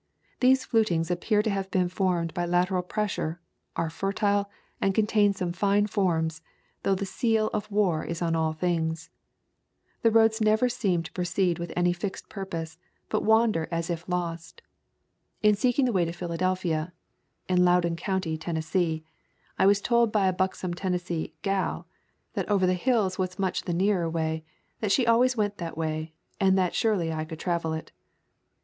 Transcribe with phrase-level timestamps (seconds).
[0.39, 3.39] These flutings appear to have been formed by lateral pressure,
[3.75, 4.49] are fertile,
[4.81, 6.41] and contain some fine forms,
[6.81, 9.11] though the seal of war is on all things.
[10.01, 12.79] The roads never seem to pro ceed with any fixed purpose,
[13.09, 14.63] but wander as if lost.
[15.43, 16.93] In seeking the way to Philadelphia
[17.47, 19.03] [in Loudon County, Tennessee],
[19.59, 21.85] I was told by a buxom Tennessee "gal"
[22.33, 24.43] that over the hills was much the nearer way,
[24.79, 27.91] that she always went that way, and that surely I could travel it.